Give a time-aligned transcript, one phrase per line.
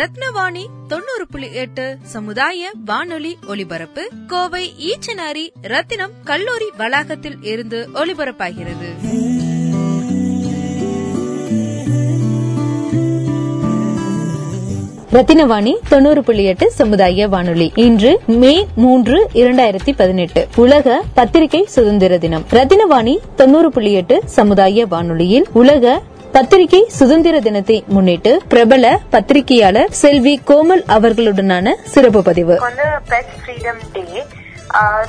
[0.00, 8.88] ரத்னவாணி தொண்ணூறு புள்ளி எட்டு சமுதாய வானொலி ஒலிபரப்பு கோவை ஈச்சனாரி ரத்தினம் கல்லூரி வளாகத்தில் இருந்து ஒலிபரப்பாகிறது.
[15.12, 17.72] ரத்தினவாணி தொண்ணூறு புள்ளி எட்டு சமுதாய வானொலி.
[17.74, 20.48] இன்று மே மூன்று இரண்டாயிரத்தி பதினெட்டு.
[20.56, 22.44] உலக பத்திரிகை சுதந்திர தினம்.
[22.50, 26.02] ரத்தினவாணி தொண்ணூறு புள்ளி எட்டு சமுதாய வானொலியில் உலக
[26.34, 32.54] பத்திரிகை சுதந்திர தினத்தை முன்னிட்டு பிரபல பத்திரிகையாளர் செல்வி கோமல் அவர்களுடனான சிறப்பு பதிவு.
[32.60, 32.86] வந்து
[33.36, 34.04] freedom day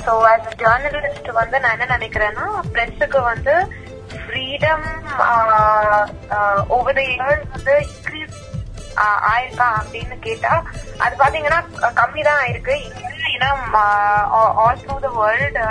[0.06, 3.56] so as journalist வந்து நான் என்ன நினைக்கிறேன்னா பிரஸுக்கு வந்து
[4.22, 4.88] ஃப்ரீடம்
[6.70, 8.38] ஓவர் த இயர்ஸ் வந்து இன்க்ரீஸ்
[9.30, 10.54] ஆயிருக்கா அப்படின்னு கேட்டா
[11.00, 11.60] அது பாத்தீங்கன்னா
[12.00, 12.78] கம்மி தான் ஆயிருக்கு
[13.32, 13.52] ஏன்னா
[14.60, 15.66] ஆல் த்ரூ த வேர்ல்டு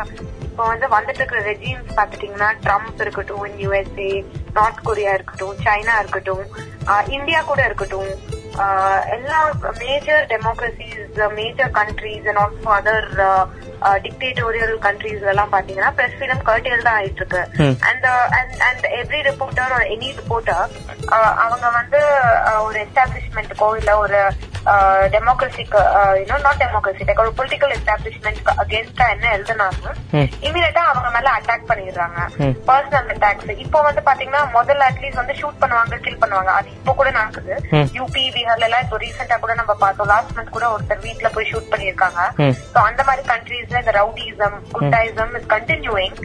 [0.51, 4.11] இப்போ வந்து வந்துட்டு இருக்கிற ரெஜிம்ஸ் பாத்துட்டீங்கன்னா ட்ரம்ப் இருக்கட்டும் யூஎஸ்ஏ
[4.57, 6.45] நார்த் கொரியா இருக்கட்டும் சைனா இருக்கட்டும்
[7.17, 8.13] இந்தியா கூட இருக்கட்டும்
[9.17, 9.39] எல்லா
[9.81, 10.97] major democracies
[11.37, 13.07] major countries and also other
[14.05, 17.43] dictatorial countries எல்லாம் பாத்தீங்கன்னா பிரஸ் ஃப்ரீடம் கர்டேல் தான் ஆயிட்டு இருக்கு.
[17.89, 18.07] And
[18.69, 20.65] and every reporter any reporter
[21.45, 22.01] அவங்க வந்து
[22.67, 24.21] ஒரு எஸ்டாப்ளிஷ்மெண்ட்டுக்கோ இல்ல ஒரு
[26.23, 29.97] இன்னும் நாட் டெமோக்ரஸி லைக் ஒரு பொலிட்டிக்கல் எஸ்டாப்ளிஷ்மெண்ட் அகேன்ஸ்டா என்ன எழுதுனாலும்
[30.47, 32.19] இமீடியட்டா அவங்க மேல அட்டாக் பண்ணிடுறாங்க.
[32.69, 36.51] பர்சனல் அட்டாக்ஸ் இப்போ வந்து பாத்தீங்கன்னா முதல்ல அட்லீஸ்ட் வந்து ஷூட் பண்ணுவாங்க கில் பண்ணுவாங்க.
[36.59, 37.55] அது இப்போ கூட நடக்குது.
[37.99, 40.11] யூபி பீகார்ல எல்லாம் இப்போ ரீசெண்டா கூட நம்ம பார்த்தோம்.
[40.13, 42.21] லாஸ்ட் மந்த் கூட ஒருத்தர் வீட்டுல போய் ஷூட் பண்ணிருக்காங்க
[42.75, 46.19] சோ அந்த மாதிரி கண்ட்ரீஸ்ல இந்த ரவுடிசம் குண்டாயிசம் இஸ் கண்டினியூயிங்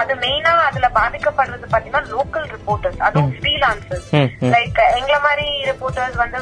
[0.00, 4.10] அது மெயினா அதுல பாதிக்கப்படுறது பாத்தீங்கன்னா லோக்கல் ரிப்போர்ட்டர்ஸ் அதுவும் ஃப்ரீலான்சர்ஸ்
[4.56, 6.38] லைக் எங்களை மாதிரி ரிப்போர்ட்டர்ஸ் வந்து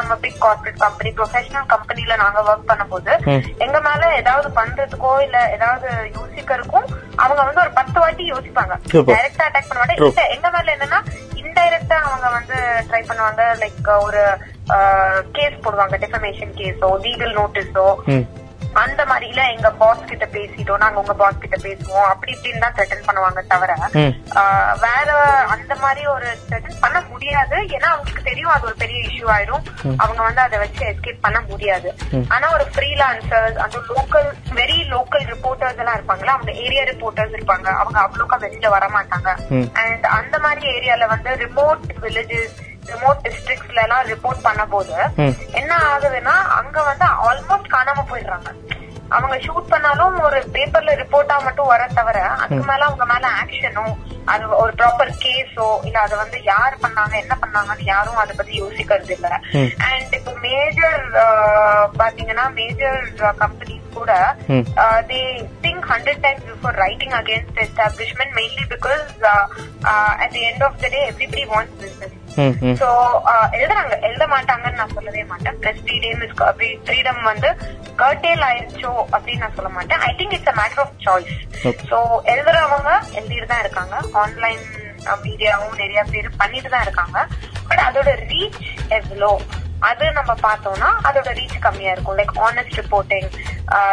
[0.00, 3.12] நம்ம பிக் கார்பரேட் கம்பெனி ப்ரொஃபஷனல் கம்பெனில நாங்க ஒர்க் பண்ணும்போது
[3.66, 5.88] எங்க மேல ஏதாவது பண்றதுக்கோ இல்ல ஏதாவது
[6.18, 6.88] யோசிக்கிறதுக்கும்
[7.22, 8.74] அவங்க வந்து ஒரு பத்து வாட்டி யோசிப்பாங்க.
[9.10, 10.32] டைரக்டா அட்டாக் பண்ண மாட்டேன்.
[10.36, 11.00] எங்க மேல என்னன்னா
[11.42, 12.56] இன்டைரக்டா அவங்க வந்து
[12.88, 14.22] ட்ரை பண்ணுவாங்க லைக் ஒரு
[15.38, 17.86] கேஸ் போடுவாங்க டெஃபமேஷன் கேஸோ லீகல் நோட்டீஸோ
[18.84, 20.82] அந்த மாதிரி இல்ல எங்க பாஸ் கிட்ட பேசிட்டோம்.
[20.84, 22.08] நாங்க உங்க பாஸ் கிட்ட பேசுவோம்.
[22.12, 23.76] அப்படி இப்படின்னு தான் த்ரெட்டன் பண்ணுவாங்க தவிர
[24.84, 25.10] வேற
[25.54, 27.56] அந்த மாதிரி ஒரு த்ரெட்டன் பண்ண முடியாது.
[27.76, 29.64] ஏன்னா அவங்களுக்கு தெரியும் அது ஒரு பெரிய இஷ்யூ ஆயிடும்
[30.02, 31.88] அவங்க வந்து அதை வச்சு எஸ்கேப் பண்ண முடியாது.
[32.34, 34.30] ஆனா ஒரு ஃப்ரீலான்சர்ஸ் அந்த லோக்கல்
[34.60, 37.68] வெரி லோக்கல் ரிப்போர்ட்டர்ஸ் எல்லாம் இருப்பாங்களா அவங்க ஏரியா ரிப்போர்ட்டர்ஸ் இருப்பாங்க.
[37.82, 39.30] அவங்க அவ்வளோக்கா வெளியில வர மாட்டாங்க
[39.82, 44.94] அண்ட் அந்த மாதிரி ஏரியால வந்து ரிமோட் வில்லேஜஸ் ரிமோட் டிஸ்ட்ரிக்ட்ஸ்ல எல்லாம் ரிப்போர்ட் பண்ண போது
[45.54, 48.50] என்ன ஆகுதுன்னா அங்க வந்து ஆல்மோஸ்ட் காணாம போயிடுறாங்க.
[49.10, 53.84] அவங்க ஷூட் பண்ணாலும் ஒரு பேப்பர்ல ரிப்போர்ட்டா மட்டும் வர தவிர அதுக்கு மேல அவங்க மேல ஆக்ஷனோ
[54.26, 59.12] அது ஒரு ப்ராப்பர் கேஸோ இல்ல அதை வந்து யார் பண்ணாங்க என்ன பண்ணாங்கன்னு யாரும் அதை பத்தி யோசிக்கிறது
[59.16, 59.28] இல்ல.
[59.88, 61.02] அண்ட் இப்போ மேஜர்
[61.98, 63.00] பாத்தீங்கன்னா மேஜர்
[63.38, 64.12] கம்பெனிஸ் கூட
[65.08, 65.20] they
[65.64, 69.04] think hundred times before writing against establishment mainly because
[70.22, 72.16] at the end of the day everybody wants business
[72.82, 72.88] so
[73.58, 73.94] எழுதுறாங்க.
[74.08, 75.56] எழுத மாட்டாங்கன்னு நான் சொல்லவே மாட்டேன்.
[75.62, 76.36] பிளஸ் ஃப்ரீடம் இஸ்
[76.86, 77.50] ஃப்ரீடம் வந்து
[78.02, 80.02] கர்டேல் ஆயிருச்சோ அப்படின்னு நான் சொல்ல மாட்டேன்.
[80.08, 81.34] I think it's a matter of choice
[81.90, 81.98] so
[82.34, 83.96] எழுதுறவங்க எழுதிட்டு தான் இருக்காங்க.
[84.24, 84.62] ஆன்லைன்
[85.24, 87.18] மீடியாவும் நிறைய பேர் பண்ணிட்டு தான் இருக்காங்க.
[87.68, 88.60] பட் அதோட ரீச்
[88.98, 89.32] எவ்வளோ?
[89.88, 92.16] அது நம்ம பார்த்தோம்னா அதோட ரீச் கம்மியா இருக்கும்.
[92.20, 93.28] Like honest reporting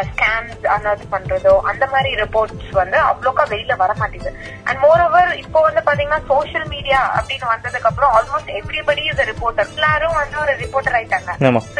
[0.09, 4.33] scams unearth பண்றதோ அந்த மாதிரி ரிப்போர்ட்ஸ் வந்து அவ்வளோக்கா வெளியில வர மாட்டேங்குது.
[4.67, 9.71] அண்ட் மோர் ஓவர் இப்போ வந்து பாத்தீங்கன்னா சோசியல் மீடியா அப்படின்னு வந்ததுக்கு அப்புறம் ஆல்மோஸ்ட் எவ்ரிபடி இஸ் ரிப்போர்ட்டர்
[9.75, 11.31] எல்லாரும் வந்து ஒரு ரிப்போர்ட்டர் ஆயிட்டாங்க.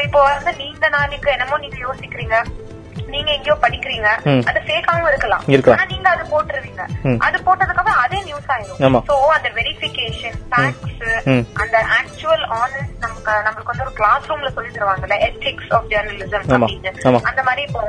[0.08, 2.38] இப்போ வந்து நீண்ட நாளைக்கு என்னமோ நீங்க யோசிக்கிறீங்க.
[3.14, 4.08] நீங்க எங்கேயோ படிக்கிறீங்க
[4.50, 5.44] அது ஃபேக்காவும் இருக்கலாம்.
[5.76, 6.84] ஆனா நீங்க அது போட்டுருவீங்க
[7.28, 11.04] அது போட்டதுக்கு அப்புறம் அதே நியூஸ் ஆயிடும் சோ அந்த வெரிபிகேஷன் ஃபேக்ட்ஸ்
[11.64, 16.94] அந்த ஆக்சுவல் ஆனஸ்ட் நமக்கு நம்மளுக்கு வந்து ஒரு கிளாஸ் ரூம்ல சொல்லி தருவாங்கல்ல எத்திக்ஸ் ஆஃப் ஜேர்னலிசம் அப்படின்னு
[17.32, 17.82] அந்த மாதிரி இப்போ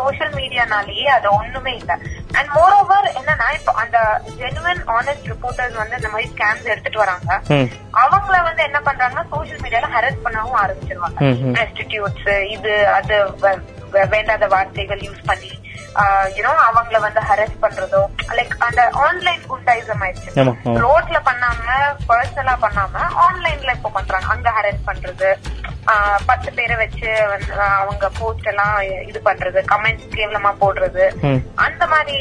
[0.00, 1.92] சோசியல் மீடியானாலேயே அது ஒண்ணுமே இல்ல.
[2.38, 3.98] அண்ட் மோர் ஓவர் என்னன்னா இப்போ அந்த
[4.42, 7.30] ஜெனுவன் ஆனஸ்ட் ரிப்போர்ட்டர்ஸ் வந்து இந்த மாதிரி ஸ்கேம்ஸ் எடுத்துட்டு வராங்க.
[8.04, 11.18] அவங்கள வந்து என்ன பண்றாங்கன்னா சோசியல் மீடியால ஹரஸ் பண்ணவும் ஆரம்பிச்சிருவாங்க.
[11.60, 13.16] ரெஸ்டிடியூட்ஸ் இது அது
[14.14, 15.52] வேண்டாத வார்த்தைகள் யூஸ் பண்ணி
[16.36, 18.00] யூனோ அவங்கள வந்து ஹரஸ் பண்றதோ
[18.38, 20.30] லைக் அந்த ஆன்லைன் குண்டாயிசம் ஆயிடுச்சு.
[20.84, 21.76] ரோட்ல பண்ணாம
[22.08, 24.28] பர்சனலா பண்ணாம ஆன்லைன்ல இப்போ பண்றாங்க.
[24.34, 25.30] அங்க ஹரஸ் பண்றது
[26.30, 28.76] பத்து பேரை வச்சு வந்து அவங்க போஸ்ட் எல்லாம்
[29.10, 31.04] இது பண்றது கமெண்ட்ஸ் கேவலமா போடுறது.
[31.66, 32.18] அந்த மாதிரி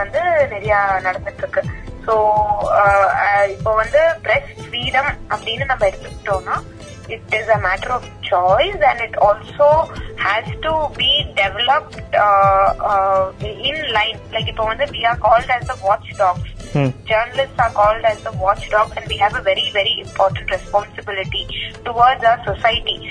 [0.00, 0.22] வந்து
[0.54, 0.74] நிறைய
[1.06, 1.62] நடந்துட்டு இருக்கு.
[2.06, 2.14] சோ
[3.54, 6.56] இப்போ வந்து பிரஸ் ஃப்ரீடம் அப்படின்னு நம்ம எடுத்துக்கிட்டோம்னா
[7.08, 13.32] it is a matter of choice and it also has to be developed uh, uh,
[13.40, 14.18] in line.
[14.32, 16.48] Like if we are called as the watchdogs.
[16.72, 16.88] Hmm.
[17.06, 21.46] Journalists are called as the watchdog and we have a very, very important responsibility
[21.84, 23.10] towards our society.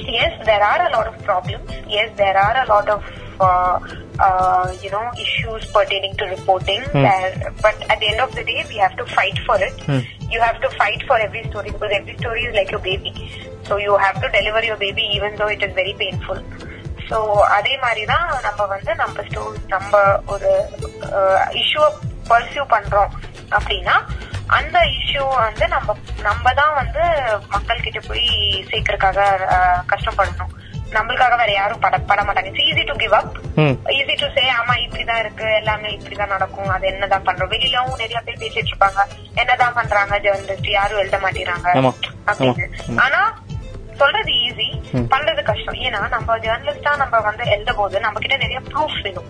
[0.00, 1.70] Yes, there are a lot of problems.
[1.88, 3.04] Yes, there are a lot of
[3.40, 3.78] uh,
[4.18, 6.82] uh, you know issues pertaining to reporting.
[6.82, 7.04] Hmm.
[7.62, 9.80] But at the end of the day, we have to fight for it.
[9.82, 10.00] Hmm.
[10.28, 13.12] You have to fight for every story because every story is like your baby
[13.62, 16.40] so you have to deliver your baby even though it is very painful
[17.08, 19.92] so அதே மாதிரி தான் நம்ம வந்து நம்ம ஸ்டோ நம்ம
[20.26, 20.50] ஒரு
[21.54, 21.88] இஷ்யூவை
[22.28, 23.12] pursue பண்றோம்
[23.50, 23.94] அப்படின்னா
[24.50, 27.02] அந்த இஷ்யூ வந்து நம்ம நம்ம தான் வந்து
[27.48, 28.28] மக்கள் கிட்ட போய்
[28.70, 30.52] சேர்க்கறதுக்காக அஹ், கஷ்டப்படணும்
[30.90, 32.44] நம்மளுக்காக வேற யாரும் பட பட மாட்டாங்க.
[32.44, 33.38] It's easy to give up.
[33.86, 35.54] Easy to say ஆமா இப்படிதான் இருக்கு.
[35.54, 36.68] எல்லாமே இப்படிதான் நடக்கும்.
[36.68, 37.52] அது என்னதான் பண்றோம்?
[37.52, 39.00] வெளியிலவும் நிறைய பேர் பேசிட்டு இருப்பாங்க.
[39.34, 41.92] என்னதான் பண்றாங்க ஜெர்னலிஸ்ட் யாரும் எழுத மாட்டேறாங்க.
[42.26, 42.68] அப்படின்னு.
[42.96, 43.38] ஆனா
[44.00, 44.68] சொல்றது ஈஸி
[45.12, 45.78] பண்றது கஷ்டம்.
[45.86, 49.28] ஏன்னா நம்ம ஜேர்னலிஸ்டா நம்ம வந்து எழுத போது நம்ம கிட்ட நிறைய ப்ரூஃப் வேணும்.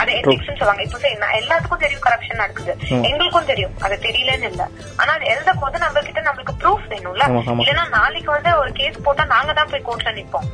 [0.00, 0.82] அது எத்திக்ஸ் சொல்லுவாங்க.
[0.88, 0.98] இப்போ
[1.40, 2.72] எல்லாத்துக்கும் தெரியும் கரப்ஷன் நடக்குது.
[3.08, 3.74] எங்களுக்கும் தெரியும்.
[3.86, 4.62] அது தெரியலன்னு இல்ல.
[5.00, 7.24] ஆனா அது எழுத போது நம்ம கிட்ட நம்மளுக்கு ப்ரூஃப் வேணும்ல.
[7.62, 10.46] இல்லைன்னா நாளைக்கு வந்து ஒரு கேஸ் போட்டா நாங்க தான் போய் கோர்ட்ல நிப்போம்.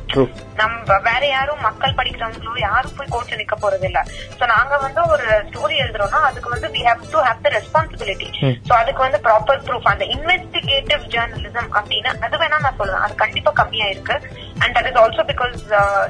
[0.61, 3.99] நம்ம வேற யாரும் மக்கள் படிக்கிறவங்களோ யாரும் போய் கோர்ட்ல நிக்க போறது இல்ல.
[4.39, 8.29] சோ நாங்க வந்து ஒரு ஸ்டோரி எழுதுறோம்னா அதுக்கு வந்து we have to have the responsibility.
[8.67, 13.03] So அதுக்கு வந்து ப்ராப்பர் ப்ரூஃப் அந்த இன்வெஸ்டிகேட்டிவ் ஜேர்னலிசம் அப்படின்னு அது வேணா நான் சொல்லுவேன்.
[13.07, 14.15] அது கண்டிப்பா கம்மியா இருக்கு
[14.63, 15.57] and that is also because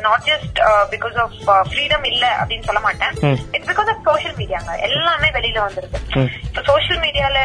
[0.05, 0.59] not just
[0.93, 1.35] because of
[1.69, 3.13] freedom இல்ல அப்படின்னு சொல்ல மாட்டேன்.
[3.55, 5.99] இட்ஸ் பிகாஸ் ஆஃப் சோஷியல் மீடியாங்க எல்லாமே வெளியில வந்துருது.
[6.47, 7.37] இப்போ சோஷியல் மீடியால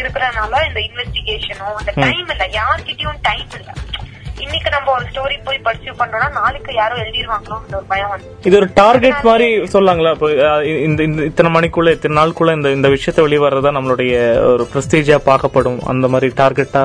[0.00, 2.46] இருக்கிறனால இந்த இன்வெஸ்டிகேஷனும் இந்த டைம் இல்ல.
[2.60, 3.70] யார்கிட்டயும் டைம் இல்ல.
[4.44, 8.28] இன்னைக்கு நம்ம ஒரு ஸ்டோரி போய் பர்சியூ பண்றோம்னா நாளைக்கு யாரும் எழுதிருவாங்களோன்ற ஒரு பயம் வந்து.
[8.48, 10.12] இது ஒரு டார்கெட் மாதிரி சொல்லாங்களா?
[10.16, 10.28] இப்போ
[10.86, 14.14] இந்த இந்த இத்தனை மணிக்குள்ள இத்தனை நாளுக்குள்ள இந்த இந்த விஷயத்தை வெளிவரதா நம்மளுடைய
[14.52, 16.84] ஒரு பிரஸ்டீஜா பார்க்கப்படும் அந்த மாதிரி டார்கெட்டா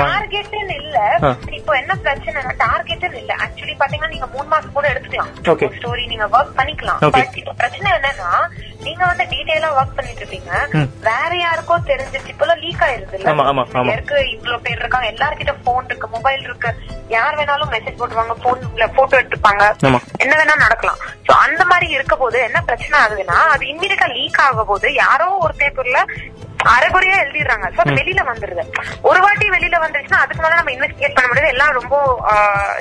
[0.00, 0.96] டார்கெட்னு இல்ல.
[1.58, 3.32] இப்போ என்ன பிரச்சனைனா டார்கெட்னு இல்ல.
[3.44, 5.32] ஆக்சுவலி பாத்தீங்கன்னா நீங்க மூணு மாசம் கூட எடுத்துக்கலாம்.
[5.78, 7.00] ஸ்டோரி நீங்க ஒர்க் பண்ணிக்கலாம்.
[7.16, 8.30] பட் இப்போ பிரச்சனை என்னன்னா
[8.86, 10.50] நீங்க வந்து டீடைலா ஒர்க் பண்ணிட்டு இருப்பீங்க.
[11.08, 13.18] வேற யாருக்கோ தெரிஞ்சிச்சு இப்ப லீக் ஆயிருது.
[13.94, 15.08] இருக்கு இவ்வளவு பேர் இருக்காங்க.
[15.14, 16.70] எல்லார்கிட்ட போன் இருக்கு மொபைல் இருக்கு.
[17.16, 19.64] யார் வேணாலும் மெசேஜ் போட்டுருவாங்க போன்ல போட்டோ எடுத்துப்பாங்க.
[20.24, 21.00] என்ன வேணா நடக்கலாம்.
[21.28, 25.54] சோ அந்த மாதிரி இருக்க போது என்ன பிரச்சனை ஆகுதுன்னா அது இம்மீடியட்டா லீக் ஆக போது யாரோ ஒரு
[25.62, 26.00] பேப்பர்ல
[26.64, 27.66] அரைகுறையா எழுதிடுறாங்க.
[27.68, 28.62] சோ அது வெளியில வந்துருது.
[29.02, 31.48] ஒரு வாட்டி வெளியில வந்துருச்சுன்னா அதுக்கு மேல நம்ம இன்வெஸ்டிகேட் பண்ண முடியாது.
[31.48, 32.22] எல்லாம் ரொம்ப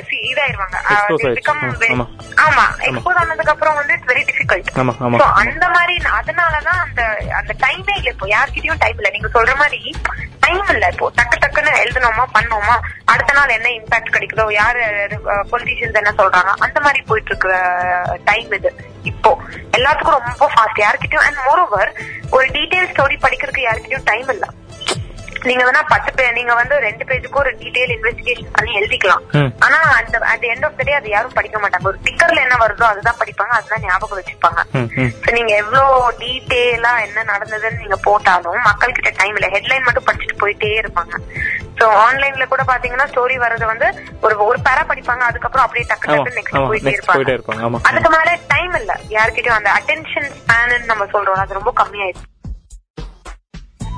[0.09, 0.77] இதாயிருவாங்க.
[2.35, 2.65] ஆமா.
[2.79, 4.73] எக்ஸ்போஸ் ஆனதுக்கு அப்புறம் வந்து இட்ஸ் வெரி டிஃபிகல்ட்.
[5.17, 8.09] So, அந்த மாதிரி அதனாலதான் அந்த அந்த டைமே இல்ல.
[8.09, 9.09] இப்போ யார்கிட்டயும் டைம் இல்ல.
[9.09, 9.95] நீங்க சொல்ற மாதிரி
[10.47, 11.07] டைம் இல்ல இப்போ.
[11.15, 14.83] டக்கு டக்குன்னு எழுதணுமா பண்ணோமா அடுத்த நாள் என்ன இம்பாக்ட் கிடைக்குதோ யாரு
[15.51, 17.55] பொலிட்டிஷியன்ஸ் என்ன சொல்றாங்க அந்த மாதிரி போயிட்டு இருக்கிற
[18.23, 18.71] டைம் இது.
[19.03, 19.31] இப்போ
[19.71, 21.91] எல்லாத்துக்கும் ரொம்ப ஃபாஸ்ட் யார்கிட்டயும் அண்ட் மோர் ஓவர்
[22.31, 24.47] ஒரு டீடைல் ஸ்டோரி படிக்கிறதுக்கு யாருக்கிட்டயும் டைம் இல்ல.
[25.43, 29.23] நீங்க வேணா பத்து பேர் நீங்க வந்து ரெண்டு பேஜுக்கும் ஒரு டீடைல் இன்வெஸ்டிகேஷன் பண்ணி எழுதிக்கலாம்.
[29.59, 31.83] ஆனா அந்த at end of the day அது யாரும் படிக்க மாட்டாங்க.
[31.83, 33.49] ஒரு டிக்கர்ல என்ன வருதோ அதுதான் படிப்பாங்க.
[33.49, 34.61] அதுதான் ஞாபகம் வச்சுப்பாங்க.
[35.25, 39.47] So, நீங்க எவ்வளவு டீட்டெயிலா என்ன நடந்ததுன்னு நீங்க போட்டாலும் மக்கள் கிட்ட டைம் இல்ல.
[39.47, 41.13] ஹெட்லைன் மட்டும் படிச்சுட்டு போயிட்டே இருப்பாங்க.
[41.79, 45.19] சோ ஆன்லைன்ல கூட பாத்தீங்கன்னா ஸ்டோரி வர்றது வந்து ஒரு ஒரு பேரா படிப்பாங்க.
[45.19, 47.81] அதுக்கப்புறம் அப்படியே டக்கு டக்கு நெக்ஸ்ட் போயிட்டே இருப்பாங்க.
[47.83, 48.99] அதுக்கு மேல டைம் இல்ல.
[49.09, 52.25] யார்கிட்டயும் அந்த அட்டென்ஷன் ஸ்பேன் நம்ம சொல்றோம் அது ரொம்ப கம்மியாயிடுச்சு.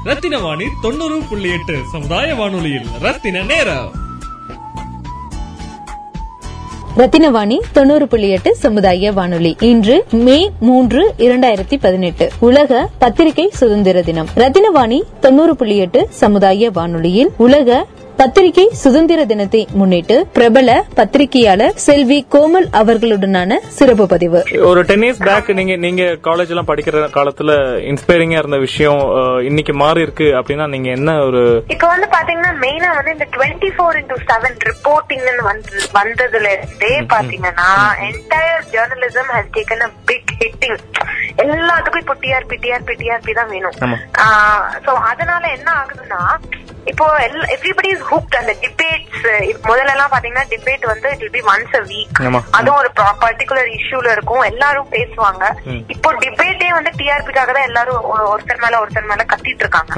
[0.09, 2.85] ரத்தின வாணி தொண்ணூறு புள்ளி எட்டு சமுதாய வானொலியில்.
[3.01, 3.91] ரத்தின நேரம்.
[6.97, 9.55] ரத்தினவாணி தொண்ணூறு புள்ளி எட்டு சமுதாய வானொலி.
[9.59, 12.31] இன்று மே மூன்று இரண்டாயிரத்தி பதினெட்டு.
[12.39, 14.27] உலக பத்திரிகை சுதந்திர தினம்.
[14.35, 17.85] ரத்தினவாணி தொண்ணூறு புள்ளி எட்டு சமுதாய வானொலியில் உலக
[18.19, 24.39] பத்திரிகை சுதந்திர தினத்தை முன்னிட்டு பிரபல பத்திரிகையாளர் செல்வி கோமல் அவர்களுடனான சிறப்பு பதிவு.
[24.69, 27.53] ஒரு டென் இயர்ஸ் பேக் நீங்க நீங்க காலேஜ் எல்லாம் படிக்கிற காலத்துல
[27.91, 28.99] இன்ஸ்பைரிங்கா இருந்த விஷயம்
[29.49, 31.43] இன்னைக்கு மாறி இருக்கு அப்படின்னா நீங்க என்ன ஒரு
[31.75, 37.69] இப்ப வந்து பாத்தீங்கன்னா மெயினா வந்து இந்த twenty four into seven reporting வந்து வந்ததுல இருந்தே பாத்தீங்கன்னா
[38.09, 40.77] entire journalism has taken a big hitting
[41.45, 43.77] எல்லாத்துக்கும் இப்போ டிஆர்பி டிஆர்பி டிஆர்பி தான் வேணும்.
[44.85, 46.21] சோ அதனால என்ன ஆகுதுன்னா
[46.91, 47.05] இப்போ
[47.55, 49.24] எவ்ரிபடி இஸ் ஹூக்ட் அந்த டிபேட்ஸ்
[49.69, 52.19] முதல்ல எல்லாம் பாத்தீங்கன்னா டிபேட் வந்து it will be once a week.
[52.57, 52.89] அதுவும் ஒரு
[53.24, 54.43] பர்டிகுலர் இஷ்யூல இருக்கும்.
[54.51, 55.43] எல்லாரும் பேசுவாங்க.
[55.93, 58.00] இப்போ டிபேட்டே வந்து டிஆர்பிக்காக தான் எல்லாரும்
[58.33, 59.91] ஒருத்தர் மேல ஒருத்தர் மேல கத்திட்டு இருக்காங்க.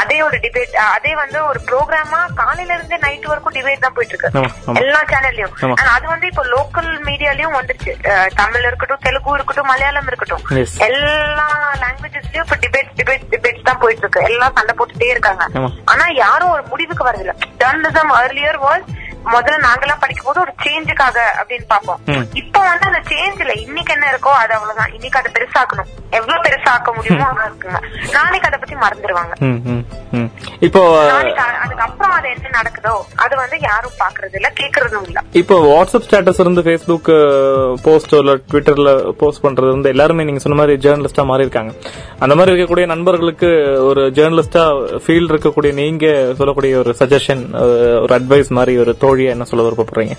[0.00, 4.42] அதே ஒரு டிபேட் அதே வந்து ஒரு ப்ரோக்ராமா காலையில இருந்து நைட் வரைக்கும் டிபேட் தான் போயிட்டு இருக்கு.
[4.82, 5.54] எல்லா சேனல்லயும்.
[5.96, 7.94] அது வந்து இப்போ லோக்கல் மீடியாலயும் வந்துருச்சு.
[8.40, 10.44] தமிழ் இருக்கட்டும் தெலுங்கு இருக்கட்டும் மலையாளம் இருக்கட்டும்.
[10.88, 11.48] எல்லா
[11.84, 14.22] லாங்குவேஜஸ்லயும் இப்ப டிபேட் டிபேட் டிபேட்ஸ் தான் போயிட்டு இருக்கு.
[14.30, 15.42] எல்லாம் சண்டை போட்டுட்டே இருக்காங்க.
[15.92, 17.32] ஆனா யாரும் ஒரு முடிவுக்கு வரதில்ல.
[17.58, 18.88] ஜேர்னலிசம் ஏர்லியர் வாஸ்
[19.32, 22.00] முதல்ல நாங்கெல்லாம் படிக்கும் போது ஒரு சேஞ்சுக்காக அப்படின்னு பார்ப்போம்.
[22.12, 22.24] ம்.
[22.40, 24.92] இப்போ வந்து அந்த சேஞ்ச்ல இன்னைக்கு என்ன இருக்கோ அது அவ்வளவுதான்.
[24.96, 25.90] இன்னைக்கு அதை பெருசாக்கணும்.
[26.18, 27.78] எவ்வளவு பெருசாக்க முடியுமோ அவ்வளவு இருக்குங்க.
[28.16, 29.32] நாளைக்கு அதை பத்தி மறந்துடுவாங்க.
[30.66, 30.80] இப்போ
[31.62, 32.92] அதுக்கப்புறம் அது என்ன நடக்குதோ
[33.24, 35.20] அது வந்து யாரும் பாக்குறது இல்ல கேக்குறதும் இல்ல.
[35.40, 37.10] இப்போ வாட்ஸ்அப் ஸ்டேட்டஸ் இருந்து ஃபேஸ்புக்
[37.82, 38.90] போஸ்ட் இல்ல ட்விட்டர்ல
[39.22, 41.72] போஸ்ட் பண்றது வந்து எல்லாருமே நீங்க சொன்ன மாதிரி ஜேர்னலிஸ்டா மாறி இருக்காங்க
[42.18, 43.50] அந்த மாதிரி இருக்கக்கூடிய நண்பர்களுக்கு
[43.88, 44.64] ஒரு ஜேர்னலிஸ்டா
[45.04, 46.06] ஃபீல்ட் இருக்கக்கூடிய நீங்க
[46.40, 47.42] சொல்லக்கூடிய ஒரு சஜஷன்
[48.04, 50.16] ஒரு அட்வைஸ் மாதிரி ஒரு தோழியா என்ன சொல்ல விருப்பப்படுறீங்க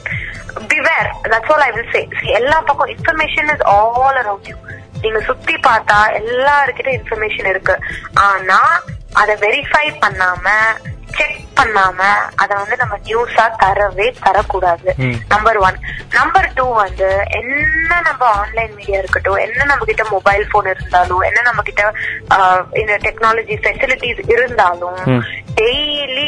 [0.74, 2.02] beware that's all I will say
[2.40, 4.58] எல்லா பக்கம் information is all around you
[5.04, 7.76] நீங்க சுத்தி பார்த்தா எல்லாருக்கிட்ட இன்ஃபர்மேஷன் இருக்கு.
[8.28, 8.60] ஆனா
[9.22, 10.54] அத வெரிஃபை பண்ணாம
[11.18, 12.00] செக் பண்ணாம
[12.42, 14.90] அத வந்து நம்ம நியூஸா தரவே தரக்கூடாது.
[15.34, 15.78] நம்பர் ஒன்
[16.16, 17.10] நம்பர் டூ வந்து
[17.40, 21.84] என்ன நம்ம ஆன்லைன் மீடியா இருக்கட்டும் என்ன நம்ம கிட்ட மொபைல் போன் இருந்தாலும் என்ன நம்ம கிட்ட
[22.82, 25.00] இந்த டெக்னாலஜி ஃபெசிலிட்டிஸ் இருந்தாலும்.
[25.62, 26.28] டெய்லி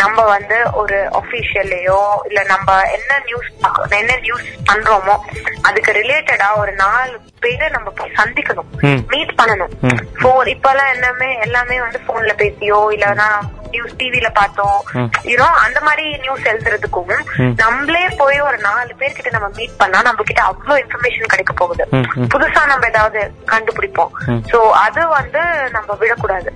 [0.00, 3.50] நம்ம வந்து ஒரு ஒபிஷியல்லையோ இல்ல நம்ம என்ன நியூஸ்
[4.00, 5.14] என்ன நியூஸ் பண்றோமோ
[5.68, 8.68] அதுக்கு ரிலேட்டடா ஒரு நாலு பேரை நம்ம போய் சந்திக்கணும்.
[9.12, 9.72] மீட் பண்ணணும்.
[10.22, 13.28] போன் இப்பெல்லாம் எல்லாமே எல்லாமே வந்து போன்ல பேசியோ இல்லனா
[13.70, 14.78] நியூஸ் டிவில பார்த்தோம்.
[15.30, 17.12] யூனோ அந்த மாதிரி நியூஸ் எழுதுறதுக்கும்.
[17.62, 21.86] நம்மளே போய் ஒரு நாலு பேர்கிட்ட நம்ம மீட் பண்ணா நம்ம கிட்ட அவ்வளவு இன்ஃபர்மேஷன் கிடைக்க போகுது.
[22.34, 23.22] புதுசா நம்ம ஏதாவது
[23.52, 24.14] கண்டுபிடிப்போம்.
[24.52, 25.42] சோ அது வந்து
[25.76, 26.52] நம்ம விடக்கூடாது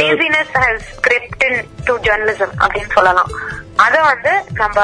[0.00, 1.44] laziness has crept
[1.86, 3.30] into journalism அப்படின்னு சொல்லலாம்.
[3.84, 4.78] அத வந்து நம்ம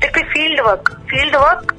[0.00, 1.70] திருப்பி field work field work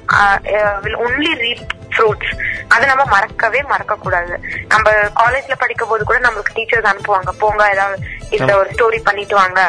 [0.84, 1.62] will only reap
[1.94, 2.32] fruits
[2.74, 4.34] அதை நம்ம மறக்கவே மறக்க கூடாது
[4.72, 7.30] நம்ம காலேஜ்ல படிக்கும் போது கூட நம்மளுக்கு டீச்சர்ஸ் அனுப்புவாங்க.
[7.42, 7.96] போங்க ஏதாவது
[8.36, 9.60] இந்த ஒரு ஸ்டோரி பண்ணிட்டு வாங்க.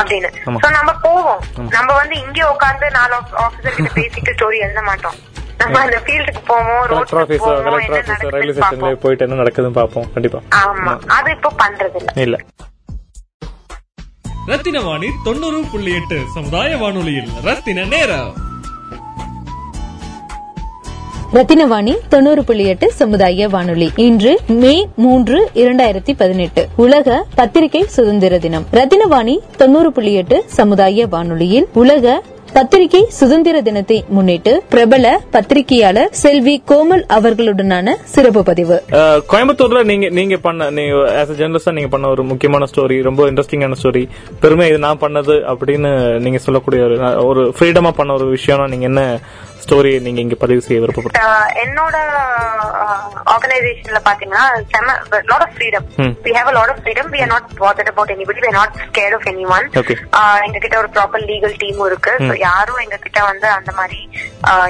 [0.00, 0.30] அப்படின்னு.
[0.62, 1.42] சோ நம்ம போவோம்.
[1.76, 3.14] நம்ம வந்து இங்கே உட்கார்ந்து நாலு
[3.46, 5.18] ஆபீசர் கிட்ட பேசிட்டு ஸ்டோரி எழுத மாட்டோம்.
[5.62, 8.98] நம்ம அந்த ஃபீல்டுக்கு போவோம் கலெக்டர் ரோட்ல ஆபீஸ் போவோம் கலெக்டர் என்ன ஆபீஸ் ரயில்வே நடக்குதுன்னு ஸ்டேஷன்ல பார்ப்போம்.
[8.98, 10.40] போயிட்டு என்ன நடக்குதுன்னு பார்ப்போம் கண்டிப்பா.
[10.62, 12.12] ஆமா அது இப்போ பண்றது இல்ல.
[12.16, 12.38] இல்ல
[14.46, 17.28] ரத்தின வாணி தொண்ணூறு புள்ளி எட்டு சமுதாய வானொலியில்.
[17.44, 18.32] ரத்தின நேரம்.
[21.34, 23.92] ரத்தினவாணி தொண்ணூறு புள்ளி எட்டு சமுதாய வானொலி.
[23.96, 26.68] இன்று மே மூன்று இரண்டாயிரத்தி பதினெட்டு.
[26.76, 28.66] உலக பத்திரிகை சுதந்திர தினம்.
[28.72, 37.04] ரத்தினவாணி தொண்ணூறு புள்ளி எட்டு சமுதாய வானொலியில் உலக பத்திரிகை சுதந்திர தினத்தை முன்னிட்டு பிரபல பத்திரிகையாளர் செல்வி கோமல்
[37.08, 38.76] அவர்களுடனான சிறப்பு பதிவு.
[39.30, 43.78] கோயம்புத்தூர்ல நீங்க நீங்க பண்ண நீங்க ஆஸ் அ ஜெர்னலிஸ்டா நீங்க பண்ண ஒரு முக்கியமான ஸ்டோரி ரொம்ப இன்ட்ரெஸ்டிங்கான
[43.80, 44.02] ஸ்டோரி
[44.42, 49.04] பெருமை இது நான் பண்ணது அப்படின்னு நீங்க சொல்லக்கூடிய ஒரு ஒரு ஃப்ரீடமா பண்ண ஒரு விஷயம்னா நீங்க என்ன
[49.64, 51.32] ஸ்டோரி நீங்க இங்க பதிவு செய்ய விருப்பப்படுறீங்க
[51.64, 51.96] என்னோட
[53.34, 54.44] ஆர்கனைசேஷன்ல பாத்தீங்கன்னா
[55.30, 55.86] lot of freedom.
[56.24, 59.16] We have lot of freedom we are not bothered about anybody we are not scared
[59.18, 59.26] of
[59.56, 59.66] anyone.
[60.46, 62.12] எங்க கிட்ட ஒரு ப்ராப்பர் லீகல் டீமும் இருக்கு.
[62.46, 64.00] யாரும் எங்க கிட்ட வந்து அந்த மாதிரி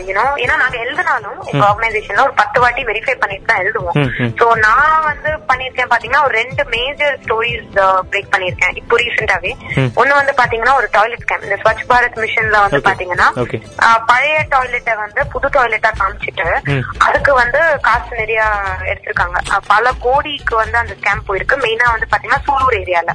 [0.09, 3.99] யூனோ ஏன்னா நாங்க எழுதினாலும் எங்க ஆர்கனைசேஷன்ல ஒரு பத்து வாட்டி வெரிஃபை பண்ணிட்டு தான் எழுதுவோம்.
[4.41, 7.67] சோ நான் வந்து பண்ணிருக்கேன் பாத்தீங்கன்னா ஒரு ரெண்டு மேஜர் ஸ்டோரிஸ்
[8.13, 9.53] பிரேக் பண்ணிருக்கேன் இப்போ ரீசெண்டாவே.
[10.01, 12.81] ஒண்ணு வந்து பாத்தீங்கன்னா ஒரு டாய்லெட் ஸ்கேம் இந்த ஸ்வச் பாரத் மிஷன்ல வந்து.
[12.89, 13.29] பாத்தீங்கன்னா
[14.11, 14.37] பழைய
[14.83, 16.47] டாய்லெட்டை வந்து புது டாய்லெட்டா காமிச்சிட்டு.
[17.07, 18.41] அதுக்கு வந்து காசு நிறைய
[18.91, 19.39] எடுத்திருக்காங்க.
[19.73, 21.57] பல கோடிக்கு வந்து அந்த ஸ்கேம் போயிருக்கு.
[21.65, 23.15] மெயினா வந்து பாத்தீங்கன்னா சூலூர் ஏரியால.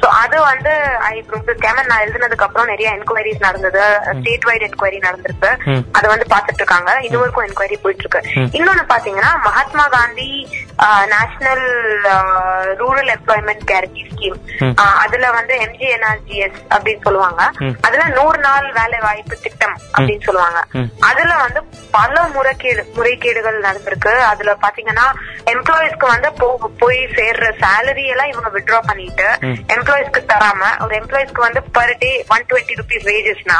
[0.00, 0.72] சோ அது வந்து
[1.12, 3.84] ஐ ப்ரூவ் ஸ்கேம் நான் எழுதினதுக்கு அப்புறம் நிறைய என்கொயரிஸ் நடந்தது.
[4.20, 5.50] ஸ்டேட் வைட் என்கொயரி நடந்திருக்கு.
[5.98, 8.22] அது வந்து பாத்துட்டு இருக்காங்க இதுவரைக்கும் என்கொயரி போயிட்டு இருக்கு.
[8.58, 10.30] இன்னொன்னு பாத்தீங்கன்னா Mahatma Gandhi
[11.14, 11.66] national
[12.80, 14.38] rural employment guarantee scheme.
[15.04, 17.42] அதுல வந்து எம்ஜிஎன்ஆர்ஜிஎஸ் அப்படின்னு சொல்லுவாங்க.
[17.86, 20.58] அதுல நூறு நாள் வேலை வாய்ப்பு திட்டம் அப்படின்னு சொல்லுவாங்க.
[21.08, 21.60] அதுல வந்து
[21.94, 25.06] பல முறைகேடு முறைகேடுகள் நடந்திருக்கு அதுல பாத்தீங்கன்னா
[25.52, 26.28] எம்ப்ளாயிஸ்க்கு வந்து
[26.82, 29.26] போய் சேர்ற சேலரி எல்லாம் இவங்க வித்ட்ரா பண்ணிட்டு.
[29.76, 33.58] எம்ப்ளாயிஸ்க்கு தராம ஒரு எம்ப்ளாயிஸ்க்கு வந்து per day one twenty rupees வேஜஸ்னா.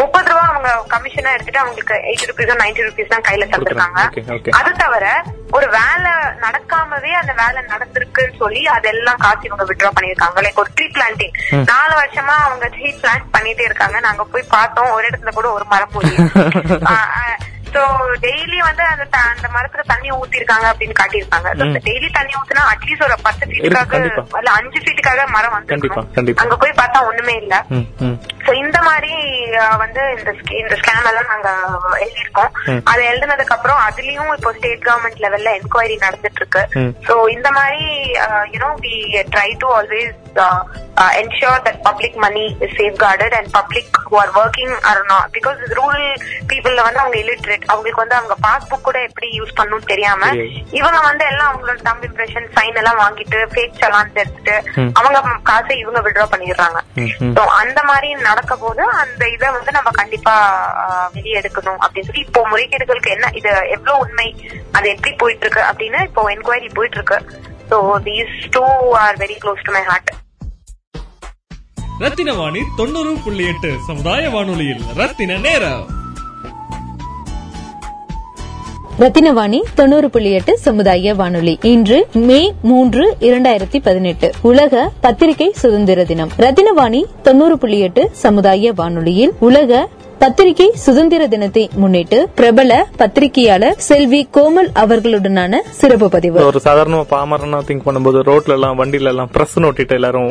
[0.00, 4.00] முப்பது ரூபா அவங்க கமிஷனா எடுத்துட்டு அவங்களுக்கு எயிட்டி ருபீஸ் நைன்டி ருபீஸ் தான் கையில தந்திருக்காங்க.
[4.60, 5.06] அது தவிர
[5.56, 6.12] ஒரு வேலை
[6.44, 11.34] நடக்காமவே அந்த வேலை நடந்திருக்குன்னு சொல்லி அதெல்லாம் காசு இவங்க வித்ட்ரா பண்ணிருக்காங்க லைக் ஒரு ட்ரீ பிளான்டிங்.
[11.72, 15.86] நாலு வருஷமா அவங்க ட்ரீ பிளான்ட் பண்ணிட்டே இருக்காங்க நாங்க போய் பார்த்தோம் ஒரு இடத்துல கூட ஒரு மரம்
[16.84, 17.18] 啊啊
[17.74, 17.82] சோ
[18.24, 21.48] டெய்லி வந்து அந்த அந்த மரத்துல தண்ணி ஊத்திருக்காங்க அப்படின்னு காட்டியிருக்காங்க.
[21.88, 24.00] டெய்லி தண்ணி ஊத்துனா அட்லீஸ்ட் ஒரு பத்து ஃபீட்டுக்காக.
[24.40, 25.72] இல்ல அஞ்சு ஃபீட்டுக்காக மரம் வந்து.
[26.44, 27.54] அங்க போய் பார்த்தா ஒண்ணுமே இல்ல
[28.46, 29.14] சோ இந்த மாதிரி
[29.82, 31.48] வந்து இந்த இந்த ஸ்கேம் எல்லாம் நாங்க
[32.04, 32.52] எழுதியிருக்கோம்.
[32.90, 36.62] அதை எழுதினதுக்கு அப்புறம் அதுலயும் இப்போ ஸ்டேட் கவர்மெண்ட் லெவல்ல என்கொயரி நடந்துட்டு இருக்கு.
[37.08, 37.84] சோ இந்த மாதிரி
[38.54, 38.94] you know we
[39.34, 40.16] try to always
[41.20, 46.08] ensure that public money is safeguarded and public who are working or not because rural
[46.50, 47.18] பீப்புள்ல வந்து அவங்க
[47.58, 50.22] illiterate அவங்களுக்கு வந்து அவங்க பாஸ்புக் கூட எப்படி யூஸ் பண்ணணும்னு தெரியாம.
[50.78, 54.54] இவங்க வந்து எல்லாம் அவங்களோட தம் இம்ப்ரெஷன் சைன் எல்லாம் வாங்கிட்டு ஃபேக் சலான்ஸ் எடுத்துட்டு.
[54.98, 55.18] அவங்க
[55.50, 56.78] காசை இவங்க விட்ரா பண்ணிடுறாங்க.
[57.60, 60.34] அந்த மாதிரி நடக்க போது அந்த இதை வந்து நம்ம கண்டிப்பா
[61.16, 64.28] வெளியே எடுக்கணும் அப்படின்னு சொல்லி இப்போ முறைகேடுகளுக்கு என்ன இது எவ்வளவு உண்மை
[64.78, 67.18] அது எப்படி போயிட்டு இருக்கு அப்படின்னு இப்போ என்கொயரி போயிட்டு இருக்கு
[67.70, 68.64] so these two
[69.04, 70.12] are very close to my heart
[72.02, 75.86] Rathina Vani தொண்ணூறு புள்ளி எட்டு சமுதாய வானொலியில் ரத்தின நேரம்.
[78.98, 81.58] ரத்தினவாணி தொண்ணூறு புள்ளி எட்டு சமுதாய வானொலி.
[81.62, 84.30] இன்று மே மூன்று இரண்டாயிரத்தி பதினெட்டு.
[84.42, 86.30] உலக பத்திரிகை சுதந்திர தினம்.
[86.38, 89.88] ரத்தினவாணி தொண்ணூறு புள்ளி எட்டு சமுதாய வானொலியில் உலக
[90.18, 96.46] பத்திரிகை சுதந்திர தினத்தை முன்னிட்டு பிரபல பத்திரிகையாளர் செல்வி கோமல் அவர்களுடனான சிறப்பு பதிவு.
[96.46, 100.28] ஒரு சாதாரண பாமரனா திங்க் பண்ணும்போது ரோட்ல எல்லாம் வண்டியில எல்லாம் பிரஸ் ஒட்டிட்டு எல்லாரும்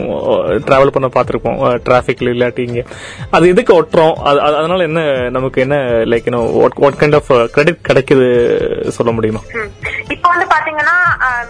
[0.57, 1.77] டிராவல் பண்ண பார்த்திருப்போம்.
[1.77, 2.83] டிராபிக்ல இல்லாட்டி இங்க.
[3.31, 4.13] அது எதுக்கு ஒட்டுறோம்?
[4.25, 9.39] அது- அது- அதனால என்ன நமக்கு என்ன like what kind of credit கிடைக்குது சொல்ல முடியுமா.
[10.09, 10.95] இப்போ வந்து பாத்தீங்கன்னா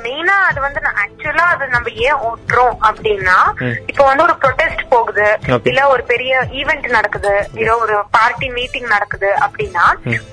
[0.03, 5.38] மெயினா அது வந்து ஆக்சுவலா அது நம்ம ஏன் ஓட்டுறோம் அப்படின்னா இப்போ வந்து ஒரு ப்ரொடெஸ்ட் போகுது.
[5.63, 7.50] இல்ல ஒரு பெரிய ஈவென்ட் நடக்குது.
[7.53, 7.94] இல்ல ஒரு
[8.27, 9.84] பார்ட்டி மீட்டிங் நடக்குது அப்படின்னா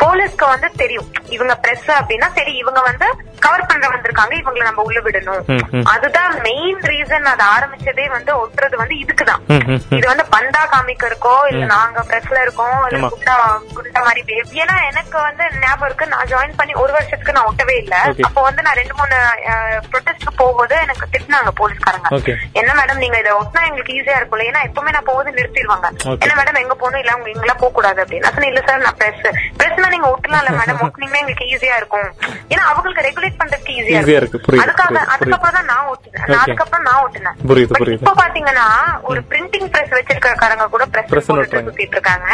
[0.03, 3.07] போலீஸ்க்கு வந்து தெரியும் இவங்க பிரஸ் அப்படின்னா சரி இவங்க வந்து
[3.45, 5.43] கவர் பண்ற வந்திருக்காங்க இவங்களை நம்ம உள்ள விடணும்.
[5.93, 9.43] அதுதான் மெயின் ரீசன் அது ஆரம்பிச்சதே வந்து ஒட்டுறது வந்து இதுக்குதான்.
[9.97, 13.01] இது வந்து பந்தா காமிக்கிறக்கோ இல்ல நாங்க பிரஸ்ல இருக்கோம் இல்ல.
[13.15, 13.35] குண்டா
[13.77, 14.53] குண்டா மாதிரி behave.
[14.63, 17.97] ஏன்னா எனக்கு வந்து ஞாபகம் இருக்கு நான் ஜாயின் பண்ணி ஒரு வருஷத்துக்கு நான் ஒட்டவே இல்ல.
[18.29, 19.19] அப்போ வந்து நான் ரெண்டு மூணு
[19.93, 22.09] ப்ரொடெஸ்ட்க்கு போகும்போது எனக்கு திட்டினாங்க போலீஸ்காரங்க.
[22.63, 25.91] என்ன மேடம் நீங்க இதை ஒட்டினா எங்களுக்கு ஈஸியா இருக்கும்ல ஏன்னா எப்பவுமே நான் போகுது நிறுத்திடுவாங்க.
[26.25, 29.25] என்ன மேடம் எங்க போகணும் இல்ல உங்க இங்கெல்லாம் போக கூடாது அப்படின்னு நான் இல்ல சார் நான் பிரஸ்
[29.59, 32.09] பிரஸ்னா நீங்க ஒட்டலாம்ல மேடம் ஒட்டினீங்கன்னா எங்களுக்கு ஈஸியா இருக்கும்
[32.53, 34.39] ஏன்னா அவங்களுக்கு ரெகுலேட் பண்றதுக்கு ஈஸியா இருக்கு.
[34.65, 36.25] அதுக்காக அதுக்கப்புறம் தான் நான் ஒட்டினேன்.
[36.43, 37.37] அதுக்கப்புறம் நான் ஒட்டினேன்.
[37.99, 38.67] இப்போ பாத்தீங்கன்னா
[39.11, 41.11] ஒரு பிரிண்டிங் பிரஸ் வச்சிருக்காரங்க கூட பிரஸ்.
[41.69, 42.29] சுத்திட்டு இருக்காங்க.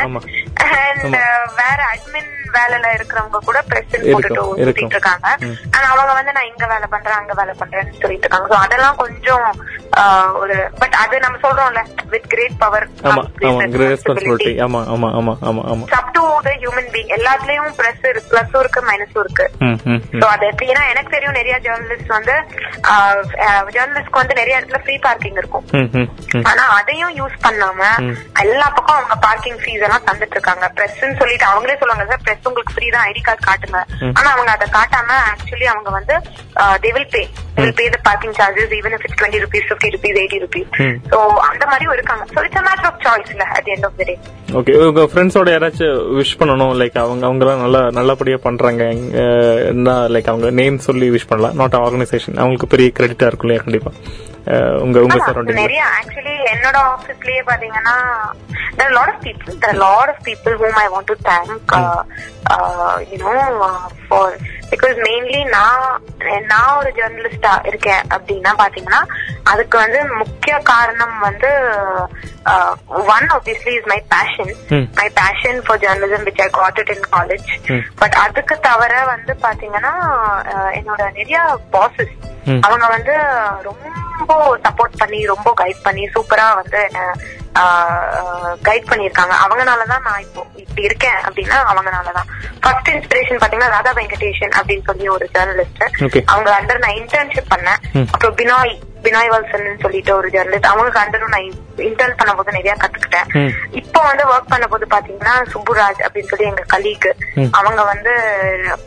[0.66, 1.16] அண்ட்.
[1.61, 4.45] வேற அட்மின் வேலையில இருக்கிறவங்க கூட பிரஸ் இருக்கும், போட்டுட்டு.
[4.69, 5.28] சுத்திட்டு இருக்காங்க.
[5.75, 8.62] ஆனா அவங்க வந்து நான் இங்க வேலை பண்றேன் அங்க வேலை பண்றேன்னு சொல்லிட்டு இருக்காங்க.
[8.66, 9.47] அதெல்லாம் கொஞ்சம்
[10.40, 11.80] ஒரு பட் அது நம்ம சொல்றோம்ல
[12.12, 15.85] வித் கிரேட் பவர் ஆமா ஆமா ரெஸ்பான்சிபிலிட்டி ஆமா ஆமா ஆமா ஆமா ஆமா.
[15.99, 19.47] Up to the human being எல்லாத்துலயும் பிளஸ் இருக்கு பிளஸும் இருக்கு மைனஸும் இருக்கு.
[20.21, 22.35] சோ அது ஏன்னா எனக்கு தெரியும் நிறைய ஜேர்னலிஸ்ட் வந்து
[23.76, 25.66] ஜேர்னலிஸ்ட்க்கு வந்து நிறைய இடத்துல ஃப்ரீ பார்க்கிங் இருக்கும்.
[26.50, 27.80] ஆனா அதையும் யூஸ் பண்ணாம
[28.45, 30.66] எல்லா பக்கம் அவங்க பார்க்கிங் ஃபீஸ் எல்லாம் தந்துட்டு இருக்காங்க.
[30.78, 33.78] பிரஸ் சொல்லிட்டு அவங்களே சொல்லுவாங்க சார் பிரஸ் உங்களுக்கு ஃப்ரீ தான் ஐடி கார்டு காட்டுங்க.
[34.18, 36.14] ஆனா அவங்க அதை காட்டாம ஆக்சுவலி அவங்க வந்து
[36.84, 37.23] they will pay
[37.58, 40.69] will pay the parking charges even if it's twenty rupees fifty rupees eighty rupees
[41.12, 41.19] so
[41.50, 42.25] அந்த மாதிரியும் இருக்காங்க.
[42.34, 44.17] So it's matter of choice இல்ல at end of the day
[44.60, 46.75] okay உங்க ஃப்ரெண்ட்ஸோட யாராச்சும் விஷ் பண்ணணும்?
[46.80, 48.84] லைக் அவங்க அவங்க எல்லாம் நல்லா நல்லபடியா பண்றாங்க.
[50.15, 51.56] லைக் அவங்க நேம் சொல்லி விஷ் பண்ணலாம்.
[51.62, 53.65] நாட் ஆர்கனைசேஷன் அவங்களுக்கு பெரிய கிரெடிட்டா இருக்கும் இல்லையா?
[53.67, 53.93] கண்டிப்பா.
[54.84, 57.97] உங்க உங்க சரௌண்டிங் நிறைய ஆக்சுவலி என்னோட ஆபீஸ்லயே பாத்தீங்கன்னா
[58.78, 61.06] there are a lot of people there are a lot of people whom I want
[61.06, 62.00] to thank uh,
[62.52, 63.34] uh, you know
[63.69, 64.23] uh, for
[64.73, 65.84] because mainly நான்
[66.52, 69.00] நான் ஒரு ஜேர்னலிஸ்டா இருக்கேன் அப்படின்னா பாத்தீங்கன்னா
[69.52, 71.50] அதுக்கு வந்து முக்கிய காரணம் வந்து
[73.15, 74.84] one obviously is my passion Hmm.
[75.00, 77.82] my passion for journalism which I got it in college Hmm.
[78.02, 79.95] But அதுக்கு தவிர வந்து பாத்தீங்கன்னா
[80.80, 81.41] என்னோட நிறைய
[81.76, 82.15] பாசஸ்
[82.47, 82.60] Hmm.
[82.67, 83.15] அவங்க வந்து
[83.67, 87.15] ரொம்ப சப்போர்ட் பண்ணி ரொம்ப கைட் பண்ணி சூப்பரா வந்து என்ன
[88.63, 92.28] கைட் பண்ணிருக்காங்க அவங்கனாலதான் நான் இப்போ இப்படி இருக்கேன் அப்படின்னா அவங்கனாலதான்
[92.61, 96.23] ஃபர்ஸ்ட் இன்ஸ்பிரேஷன் பாத்தீங்கன்னா ராதா வெங்கடேஷன் அப்படின்னு சொல்லி ஒரு ஜேர்னலிஸ்ட்.
[96.25, 98.06] அவங்க அண்டர் நான் இன்டர்ன்ஷிப் பண்ணேன்.
[98.13, 101.49] அப்புறம் பினாய் பினாய் வல்சன் சொல்லிட்டு ஒரு ஜேர்னலிஸ்ட் அவங்க அண்டரும் நான்
[101.89, 103.28] இன்டர்ன் பண்ணும்போது நிறைய கத்துக்கிட்டேன்.
[103.80, 107.08] இப்போ வந்து ஒர்க் பண்ண போது பாத்தீங்கன்னா சுப்புராஜ் அப்படின்னு சொல்லி எங்க கலீக்.
[107.58, 108.13] அவங்க வந்து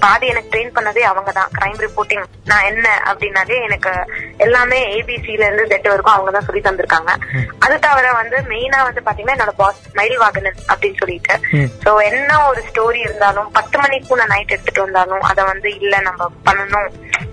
[0.03, 1.51] பாதி எனக்கு ட்ரெயின் பண்ணதே அவங்க தான்.
[1.57, 3.93] கிரைம் ரிப்போர்ட்டிங் நான் என்ன அப்படின்னாலே எனக்கு
[4.45, 7.11] எல்லாமே ஏபிசில இருந்து செட் வரைக்கும் அவங்க தான் சொல்லி தந்திருக்காங்க.
[7.65, 11.35] அது தவிர வந்து மெயினா வந்து பாத்தீங்கன்னா என்னோட பாஸ் மயில் வாகனன் அப்படின்னு சொல்லிட்டு.
[11.85, 16.29] சோ என்ன ஒரு ஸ்டோரி இருந்தாலும் பத்து மணிக்கு நான் நைட் எடுத்துட்டு வந்தாலும் அதை வந்து இல்ல நம்ம
[16.49, 16.89] பண்ணணும்.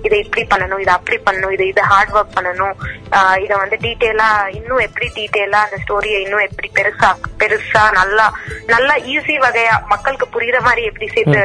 [0.07, 2.70] இதை இப்படி பண்ணணும் இதை அப்படி பண்ணணும் இதை இது ஹார்ட் ஒர்க் பண்ணணும்.
[3.13, 8.27] ஆஹ் இதை வந்து டீட்டெயிலா இன்னும் எப்படி டீட்டெயிலா அந்த ஸ்டோரியை இன்னும் எப்படி பெருசா பெருசா நல்லா
[8.67, 11.41] நல்லா ஈஸி வகையா மக்களுக்கு புரியுற மாதிரி எப்படி சேர்த்து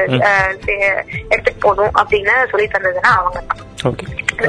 [1.29, 3.63] எடுத்துட்டு போகணும் அப்படின்னு சொல்லி தந்ததுன்னா அவங்க தான்.
[3.89, 4.05] ஓகே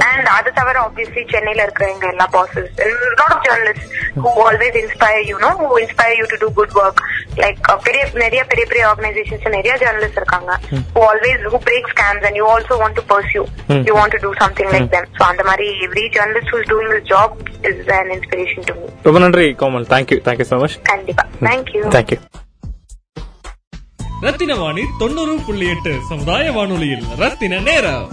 [0.08, 2.70] அண்ட் அது தவிர ஆப்வியஸ்லி சென்னையில இருக்கிற எங்க எல்லா bosses
[3.18, 3.84] lot of journalist
[4.24, 7.00] who always inspire you know who inspire you to do good work
[7.42, 10.52] like பெரிய நிறைய பெரிய பெரிய ஆர்கனைசேஷன்ஸ் நிறைய ஜேர்னலிஸ்ட் இருக்காங்க.
[10.96, 13.44] Who always who break scams and you also want to pursue.
[13.88, 17.08] You want to do something like them so அந்த மாதிரி every journalist who's doing this
[17.12, 17.36] job
[17.70, 19.86] is an inspiration to me ரொம்ப நன்றி Komal.
[19.94, 21.26] Thank you thank you so much கண்டிப்பா.
[21.48, 22.20] Thank you thank you
[24.26, 28.06] Rathina Vani தொண்ணூறு புள்ளி எட்டு சமுதாய வானொலியில் ரத்தின நேரம்.